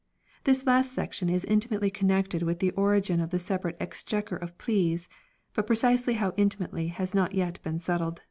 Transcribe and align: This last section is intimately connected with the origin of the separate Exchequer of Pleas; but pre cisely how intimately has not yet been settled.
This 0.45 0.65
last 0.65 0.93
section 0.95 1.29
is 1.29 1.45
intimately 1.45 1.91
connected 1.91 2.41
with 2.41 2.57
the 2.57 2.71
origin 2.71 3.19
of 3.19 3.29
the 3.29 3.37
separate 3.37 3.77
Exchequer 3.79 4.35
of 4.35 4.57
Pleas; 4.57 5.07
but 5.53 5.67
pre 5.67 5.75
cisely 5.75 6.15
how 6.15 6.33
intimately 6.37 6.87
has 6.87 7.13
not 7.13 7.35
yet 7.35 7.61
been 7.61 7.77
settled. 7.77 8.19